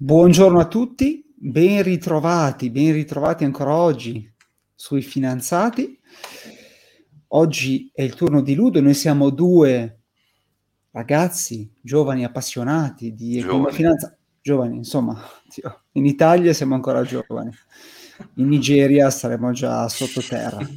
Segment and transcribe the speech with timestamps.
[0.00, 4.32] Buongiorno a tutti, ben ritrovati, ben ritrovati ancora oggi
[4.72, 5.98] sui finanziati.
[7.30, 10.02] Oggi è il turno di Ludo, noi siamo due
[10.92, 15.20] ragazzi giovani appassionati di economia finanza, giovani insomma,
[15.94, 17.50] in Italia siamo ancora giovani,
[18.34, 20.58] in Nigeria saremo già sottoterra.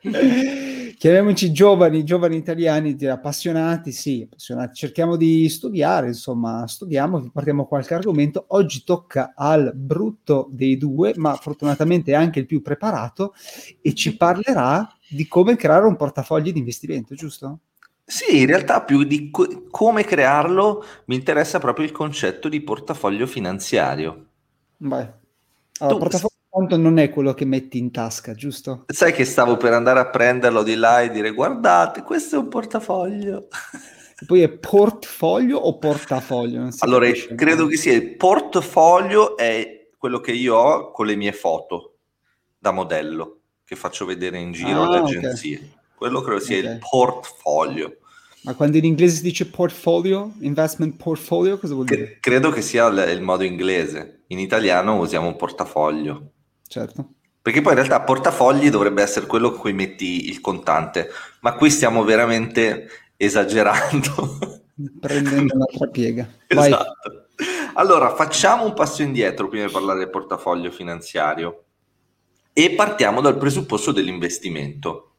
[0.98, 4.74] chiamiamoci giovani, giovani italiani appassionati, sì, appassionati.
[4.74, 8.44] cerchiamo di studiare, insomma, studiamo, vi portiamo qualche argomento.
[8.48, 13.32] Oggi tocca al brutto dei due, ma fortunatamente anche il più preparato,
[13.80, 17.60] e ci parlerà di come creare un portafoglio di investimento, giusto?
[18.04, 23.26] Sì, in realtà più di co- come crearlo mi interessa proprio il concetto di portafoglio
[23.26, 24.26] finanziario.
[24.78, 25.12] Beh,
[25.78, 28.84] allora, portafoglio Conto non è quello che metti in tasca, giusto?
[28.86, 32.48] Sai che stavo per andare a prenderlo di là e dire guardate, questo è un
[32.48, 33.48] portafoglio.
[34.20, 36.68] E poi è portfolio o portafoglio?
[36.78, 37.34] allora, capisce.
[37.34, 41.98] credo che sia il portfolio è quello che io ho con le mie foto
[42.58, 45.56] da modello che faccio vedere in giro ah, alle agenzie.
[45.56, 45.72] Okay.
[45.94, 46.72] Quello credo sia okay.
[46.72, 47.98] il portfolio.
[48.42, 52.14] Ma quando in inglese si dice portfolio, investment portfolio, cosa vuol dire?
[52.14, 54.24] C- credo che sia l- il modo inglese.
[54.28, 56.32] In italiano usiamo un portafoglio
[56.68, 57.14] certo.
[57.42, 61.08] Perché poi in realtà portafogli dovrebbe essere quello con cui metti il contante,
[61.40, 64.62] ma qui stiamo veramente esagerando.
[65.00, 66.28] Prendendo un'altra piega.
[66.48, 66.68] Vai.
[66.68, 67.26] Esatto.
[67.74, 71.64] Allora, facciamo un passo indietro prima di parlare del portafoglio finanziario
[72.52, 75.12] e partiamo dal presupposto dell'investimento.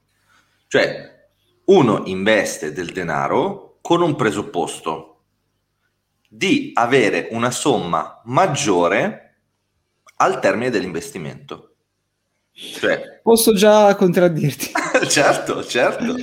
[0.67, 1.30] Cioè,
[1.66, 5.22] uno investe del denaro con un presupposto
[6.27, 9.28] di avere una somma maggiore
[10.22, 11.75] al termine dell'investimento.
[12.52, 13.22] Cioè...
[13.23, 14.72] Posso già contraddirti.
[15.08, 16.16] certo, certo.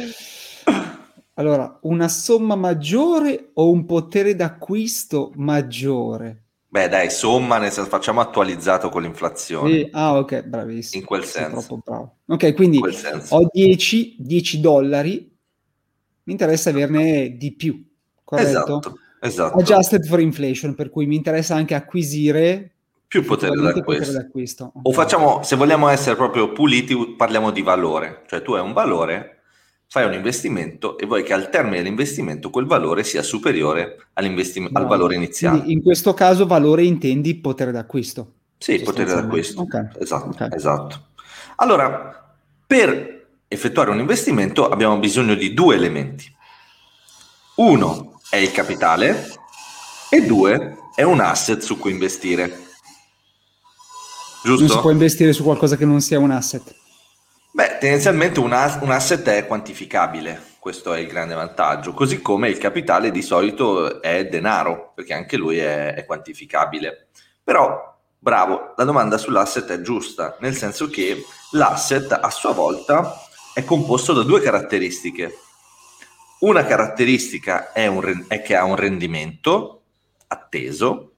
[1.35, 6.45] Allora, una somma maggiore o un potere d'acquisto maggiore?
[6.69, 9.71] Beh, dai, somma, nel senso, facciamo attualizzato con l'inflazione.
[9.71, 9.89] Sì.
[9.93, 11.01] Ah, ok, bravissimo.
[11.01, 11.51] In quel senso.
[11.51, 12.17] Troppo bravo.
[12.27, 12.81] Ok, quindi
[13.29, 15.37] ho 10, 10 dollari,
[16.25, 17.83] mi interessa averne di più,
[18.25, 18.49] corretto?
[18.49, 19.59] Esatto, esatto.
[19.59, 22.76] Adjusted for inflation, per cui mi interessa anche acquisire
[23.09, 23.83] più potere d'acquisto.
[23.83, 24.73] potere d'acquisto.
[24.83, 28.23] O facciamo, se vogliamo essere proprio puliti, parliamo di valore.
[28.27, 29.43] Cioè tu hai un valore,
[29.89, 34.69] fai un investimento e vuoi che al termine dell'investimento quel valore sia superiore no.
[34.73, 35.59] al valore iniziale.
[35.59, 38.33] Quindi in questo caso valore intendi potere d'acquisto.
[38.59, 39.63] Sì, potere d'acquisto.
[39.63, 39.89] Okay.
[39.99, 40.49] Esatto, okay.
[40.53, 41.07] esatto.
[41.57, 42.35] Allora,
[42.67, 46.35] per effettuare un investimento abbiamo bisogno di due elementi.
[47.57, 49.31] Uno è il capitale
[50.11, 52.65] e due è un asset su cui investire.
[54.47, 54.65] Giusto?
[54.65, 56.73] Non si può investire su qualcosa che non sia un asset.
[57.51, 62.49] Beh, tendenzialmente un, as- un asset è quantificabile, questo è il grande vantaggio, così come
[62.49, 67.09] il capitale di solito è denaro, perché anche lui è, è quantificabile.
[67.43, 73.21] Però, bravo, la domanda sull'asset è giusta, nel senso che l'asset a sua volta
[73.53, 75.39] è composto da due caratteristiche.
[76.41, 79.83] Una caratteristica è, un, è che ha un rendimento
[80.29, 81.15] atteso.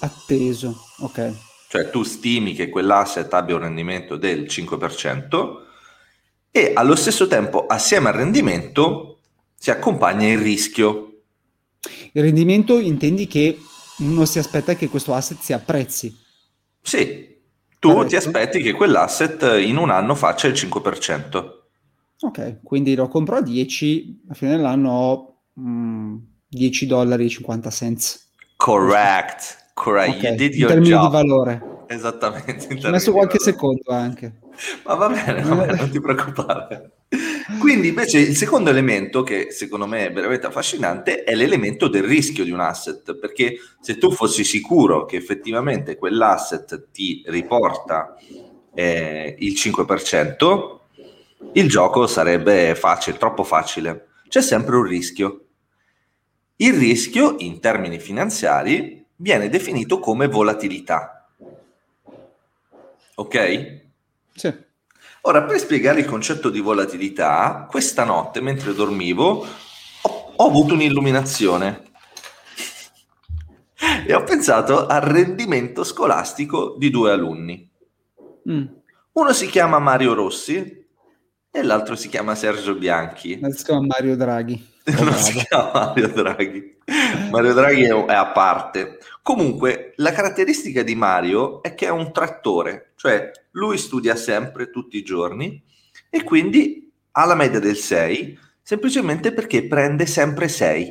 [0.00, 5.64] Atteso, ok cioè tu stimi che quell'asset abbia un rendimento del 5%
[6.50, 9.18] e allo stesso tempo assieme al rendimento
[9.58, 11.22] si accompagna il rischio.
[12.12, 13.58] Il rendimento intendi che
[13.98, 16.16] uno si aspetta che questo asset si apprezzi.
[16.80, 17.36] Sì,
[17.78, 18.08] tu Corretto.
[18.08, 21.50] ti aspetti che quell'asset in un anno faccia il 5%.
[22.20, 26.16] Ok, quindi lo compro a 10, a fine dell'anno ho mm,
[26.48, 28.30] 10 dollari e 50 cents.
[28.56, 29.64] Correct.
[29.76, 30.30] Correct, okay.
[30.30, 31.04] you did your in termini job.
[31.04, 31.62] di valore.
[31.88, 32.78] Esattamente.
[32.82, 34.40] Ho messo qualche secondo anche.
[34.84, 36.92] Ma va bene, va bene, non ti preoccupare.
[37.60, 42.42] Quindi invece il secondo elemento che secondo me è veramente affascinante è l'elemento del rischio
[42.42, 48.16] di un asset, perché se tu fossi sicuro che effettivamente quell'asset ti riporta
[48.74, 50.78] eh, il 5%,
[51.52, 54.06] il gioco sarebbe facile, troppo facile.
[54.26, 55.44] C'è sempre un rischio.
[56.56, 61.28] Il rischio in termini finanziari viene definito come volatilità.
[63.14, 63.80] Ok?
[64.34, 64.64] Sì.
[65.22, 69.46] Ora, per spiegare il concetto di volatilità, questa notte, mentre dormivo,
[70.02, 71.82] ho, ho avuto un'illuminazione
[74.06, 77.68] e ho pensato al rendimento scolastico di due alunni.
[78.48, 78.66] Mm.
[79.12, 80.86] Uno si chiama Mario Rossi
[81.50, 83.40] e l'altro si chiama Sergio Bianchi.
[83.50, 84.74] Si chiama Mario Draghi.
[84.92, 86.78] Non si chiama Mario Draghi.
[87.30, 88.98] Mario Draghi è, è a parte.
[89.22, 94.96] Comunque, la caratteristica di Mario è che è un trattore, cioè lui studia sempre, tutti
[94.96, 95.62] i giorni,
[96.08, 100.84] e quindi ha la media del 6, semplicemente perché prende sempre 6.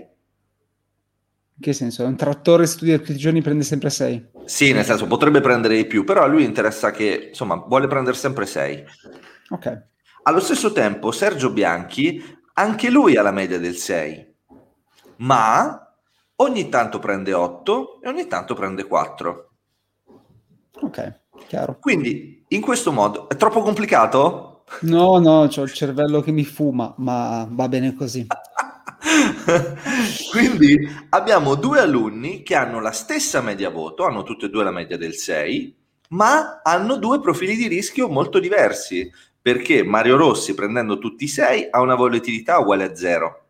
[1.58, 2.04] In che senso?
[2.04, 4.32] È un trattore studia tutti i giorni prende sempre 6?
[4.44, 8.18] Sì, nel senso potrebbe prendere di più, però a lui interessa che, insomma, vuole prendere
[8.18, 8.84] sempre 6.
[9.50, 9.84] Ok.
[10.24, 12.22] Allo stesso tempo, Sergio Bianchi,
[12.58, 14.34] anche lui ha la media del 6,
[15.18, 15.94] ma
[16.38, 19.50] ogni tanto prende 8 e ogni tanto prende 4.
[20.82, 21.78] Ok, chiaro.
[21.80, 24.64] Quindi, in questo modo, è troppo complicato?
[24.82, 28.26] No, no, ho il cervello che mi fuma, ma va bene così.
[30.32, 30.78] Quindi
[31.10, 34.98] abbiamo due alunni che hanno la stessa media voto, hanno tutte e due la media
[34.98, 35.76] del 6,
[36.10, 39.12] ma hanno due profili di rischio molto diversi,
[39.46, 43.46] perché Mario Rossi prendendo tutti i 6 ha una volatilità uguale a 0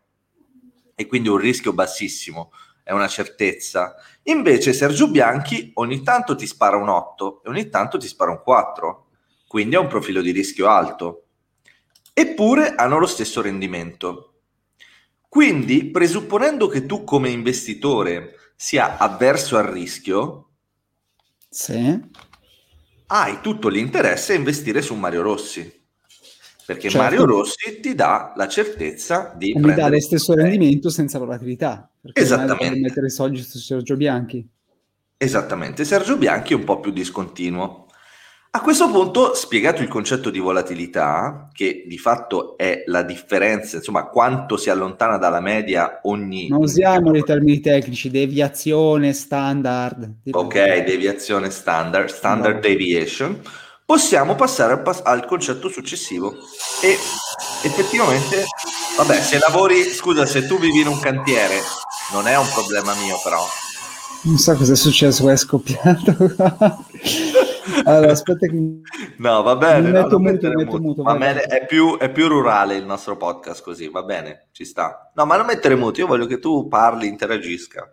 [0.94, 2.52] e quindi un rischio bassissimo,
[2.82, 3.94] è una certezza.
[4.24, 8.42] Invece Sergio Bianchi ogni tanto ti spara un 8 e ogni tanto ti spara un
[8.42, 9.06] 4,
[9.46, 11.28] quindi ha un profilo di rischio alto.
[12.12, 14.40] Eppure hanno lo stesso rendimento.
[15.26, 20.50] Quindi, presupponendo che tu come investitore sia avverso al rischio,
[21.48, 21.98] sì.
[23.06, 25.75] hai tutto l'interesse a investire su Mario Rossi.
[26.66, 26.98] Perché Certo.
[26.98, 31.18] Mario Rossi ti dà la certezza di E mi prendere dà lo stesso rendimento senza
[31.18, 31.88] volatilità.
[32.12, 32.80] Esattamente.
[32.80, 34.46] mettere i soldi su Sergio Bianchi.
[35.16, 37.86] Esattamente, Sergio Bianchi è un po' più discontinuo.
[38.50, 44.06] A questo punto, spiegato il concetto di volatilità, che di fatto è la differenza, insomma,
[44.06, 46.48] quanto si allontana dalla media ogni...
[46.48, 50.10] Non usiamo i termini tecnici, deviazione, standard.
[50.30, 52.60] Ok, deviazione standard, standard No.
[52.60, 53.40] deviation,
[53.86, 56.34] possiamo passare al, pas- al concetto successivo.
[56.82, 56.98] E
[57.62, 58.44] effettivamente,
[58.96, 61.60] vabbè, se lavori, scusa, se tu vivi in un cantiere,
[62.12, 63.46] non è un problema mio però.
[64.22, 66.16] Non so cosa è successo, è scoppiato.
[67.84, 68.80] allora, aspetta che...
[69.18, 70.78] No, va bene, no, metto muto, muto.
[70.80, 74.64] muto, Va bene, è più, è più rurale il nostro podcast così, va bene, ci
[74.64, 75.12] sta.
[75.14, 77.88] No, ma non mettere muto, io voglio che tu parli, interagisca.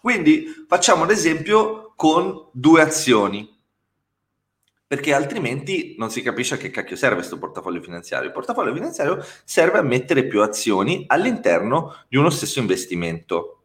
[0.00, 3.48] Quindi facciamo l'esempio con due azioni,
[4.90, 8.26] perché altrimenti non si capisce a che cacchio serve questo portafoglio finanziario.
[8.26, 13.62] Il portafoglio finanziario serve a mettere più azioni all'interno di uno stesso investimento.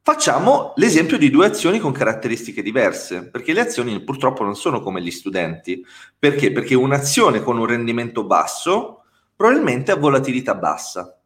[0.00, 5.02] Facciamo l'esempio di due azioni con caratteristiche diverse, perché le azioni purtroppo non sono come
[5.02, 5.84] gli studenti.
[6.18, 6.52] Perché?
[6.52, 9.04] Perché un'azione con un rendimento basso
[9.36, 11.20] probabilmente ha volatilità bassa.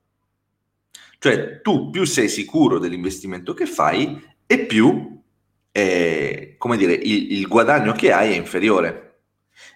[1.20, 5.15] Cioè tu più sei sicuro dell'investimento che fai e più,
[5.76, 9.02] eh, come dire, il, il guadagno che hai è inferiore.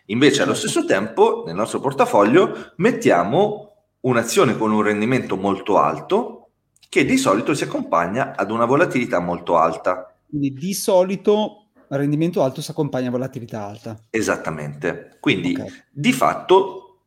[0.07, 6.53] Invece allo stesso tempo nel nostro portafoglio mettiamo un'azione con un rendimento molto alto
[6.89, 10.17] che di solito si accompagna ad una volatilità molto alta.
[10.27, 14.03] Quindi di solito rendimento alto si accompagna a volatilità alta.
[14.09, 15.19] Esattamente.
[15.21, 15.85] Quindi Ok.
[15.91, 17.03] di fatto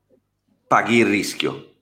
[0.67, 1.72] paghi il rischio.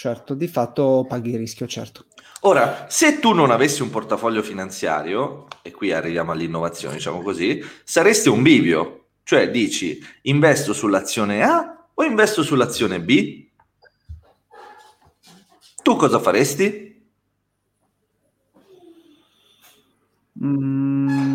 [0.00, 2.06] Certo, di fatto paghi il rischio, certo.
[2.44, 8.30] Ora, se tu non avessi un portafoglio finanziario, e qui arriviamo all'innovazione, diciamo così, saresti
[8.30, 13.46] un bivio, cioè dici investo sull'azione A o investo sull'azione B?
[15.82, 17.04] Tu cosa faresti?
[20.42, 21.29] Mm,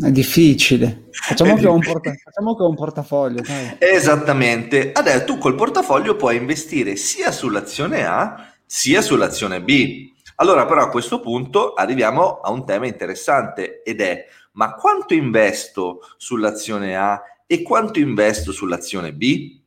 [0.00, 1.08] è difficile.
[1.10, 2.00] Facciamo È che, ho un difficile.
[2.00, 3.40] porta- facciamo che ho un portafoglio.
[3.42, 3.76] dai.
[3.78, 4.92] Esattamente.
[4.92, 10.12] Adesso tu col portafoglio puoi investire sia sull'azione A sia sull'azione B.
[10.36, 16.00] Allora, però, a questo punto arriviamo a un tema interessante ed è: ma quanto investo
[16.16, 19.60] sull'azione A e quanto investo sull'azione B?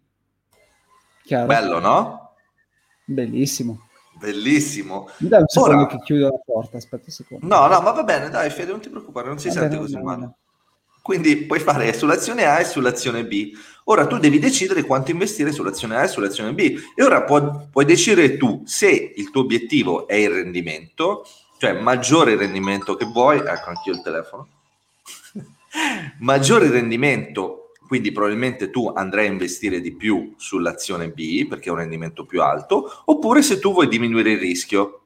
[1.23, 1.45] Chiaro?
[1.45, 2.31] Bello, no?
[3.05, 3.86] Bellissimo.
[4.17, 5.09] Bellissimo.
[5.19, 7.47] Mi dai un secondo Ora- che chiudo la porta, aspetta un secondo.
[7.47, 9.81] No, no, ma va bene, dai, Fede, non ti preoccupare, non si Va sente bene,
[9.81, 10.31] così male.
[11.01, 13.51] Quindi puoi fare sull'azione A e sull'azione B.
[13.85, 16.81] Ora tu devi decidere quanto investire sull'azione A e sull'azione B.
[16.95, 21.25] E ora puoi, puoi decidere tu se il tuo obiettivo è il rendimento,
[21.59, 23.37] cioè maggiore il rendimento che vuoi.
[23.37, 24.47] Ecco, anch'io il telefono.
[26.19, 31.71] maggiore il rendimento, quindi probabilmente tu andrai a investire di più sull'azione B perché è
[31.71, 35.03] un rendimento più alto, oppure se tu vuoi diminuire il rischio.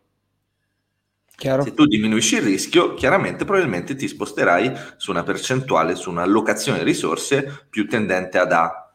[1.35, 1.63] Chiaro?
[1.63, 6.83] Se tu diminuisci il rischio, chiaramente probabilmente ti sposterai su una percentuale, su un'allocazione di
[6.83, 8.93] risorse più tendente ad A.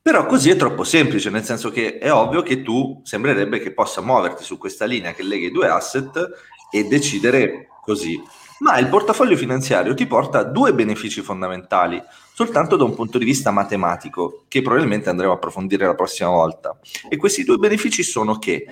[0.00, 4.02] Però così è troppo semplice, nel senso che è ovvio che tu sembrerebbe che possa
[4.02, 6.28] muoverti su questa linea che lega i due asset
[6.70, 8.20] e decidere così.
[8.60, 13.24] Ma il portafoglio finanziario ti porta a due benefici fondamentali, soltanto da un punto di
[13.24, 16.78] vista matematico, che probabilmente andremo a approfondire la prossima volta.
[17.08, 18.64] E questi due benefici sono che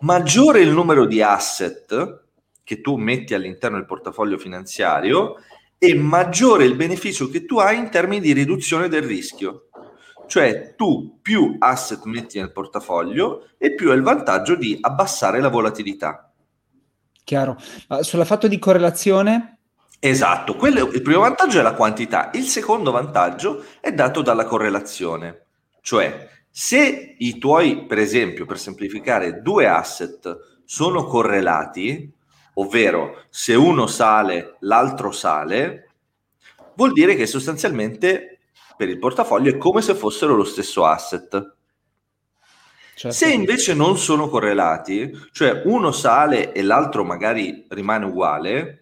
[0.00, 2.26] maggiore il numero di asset
[2.62, 5.36] che tu metti all'interno del portafoglio finanziario
[5.78, 9.68] e maggiore il beneficio che tu hai in termini di riduzione del rischio.
[10.26, 15.48] Cioè tu più asset metti nel portafoglio e più hai il vantaggio di abbassare la
[15.48, 16.27] volatilità.
[17.28, 17.58] Chiaro.
[18.00, 19.58] Sulla fatto di correlazione?
[20.00, 25.48] Esatto, quello, il primo vantaggio è la quantità, il secondo vantaggio è dato dalla correlazione,
[25.82, 32.10] cioè se i tuoi, per esempio, per semplificare, due asset sono correlati,
[32.54, 35.90] ovvero se uno sale, l'altro sale,
[36.76, 38.38] vuol dire che sostanzialmente
[38.74, 41.56] per il portafoglio è come se fossero lo stesso asset.
[42.98, 43.16] Certo.
[43.16, 48.80] Se invece non sono correlati, cioè uno sale e l'altro magari rimane uguale,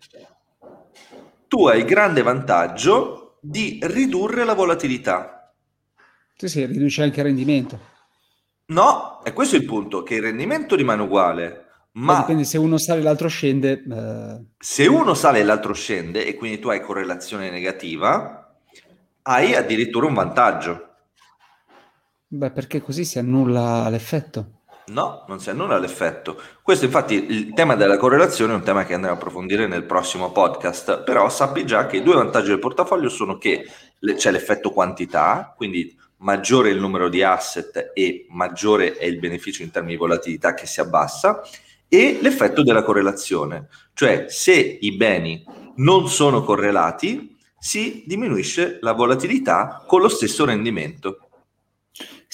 [1.46, 5.52] tu hai il grande vantaggio di ridurre la volatilità.
[6.34, 7.78] Sì, sì, riduce anche il rendimento.
[8.68, 12.20] No, è questo il punto, che il rendimento rimane uguale, ma...
[12.20, 13.84] Dipende se uno sale e l'altro scende.
[13.86, 14.44] Eh...
[14.56, 18.58] Se uno sale e l'altro scende, e quindi tu hai correlazione negativa,
[19.24, 20.85] hai addirittura un vantaggio.
[22.28, 24.62] Beh, perché così si annulla l'effetto.
[24.86, 26.40] No, non si annulla l'effetto.
[26.62, 30.30] Questo infatti il tema della correlazione è un tema che andremo a approfondire nel prossimo
[30.30, 33.66] podcast, però sappi già che i due vantaggi del portafoglio sono che
[34.16, 39.62] c'è l'effetto quantità, quindi maggiore è il numero di asset e maggiore è il beneficio
[39.62, 41.42] in termini di volatilità che si abbassa,
[41.88, 45.44] e l'effetto della correlazione, cioè se i beni
[45.76, 51.25] non sono correlati si diminuisce la volatilità con lo stesso rendimento.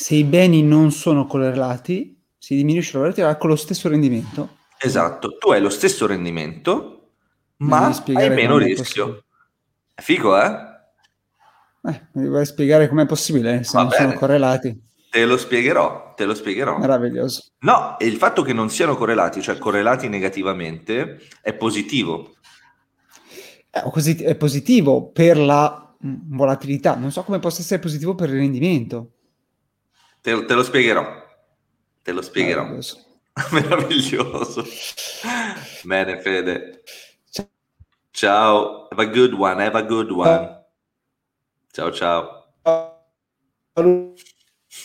[0.03, 4.57] Se i beni non sono correlati, si diminuisce la volatilità con lo stesso rendimento.
[4.77, 7.11] Esatto, tu hai lo stesso rendimento,
[7.59, 9.23] ma hai meno rischio.
[9.95, 10.51] È figo, eh?
[11.85, 14.07] Eh, mi vuoi spiegare com'è possibile se Va non bene.
[14.07, 14.83] sono correlati?
[15.09, 16.79] Te lo spiegherò, te lo spiegherò.
[16.79, 17.53] Meraviglioso.
[17.61, 22.35] No, il fatto che non siano correlati, cioè correlati negativamente, è positivo.
[23.71, 28.39] È, è positivo per la mm, volatilità, non so come possa essere positivo per il
[28.39, 29.13] rendimento.
[30.23, 31.05] Te, te lo spiegherò.
[32.03, 32.63] Te lo spiegherò.
[32.63, 33.05] Meraviglioso.
[33.51, 34.65] Meraviglioso.
[35.83, 36.83] Bene, Fede.
[38.13, 38.89] Ciao.
[38.91, 39.61] Have a good one.
[39.61, 40.65] Have a good one.
[41.73, 42.47] Ciao, ciao.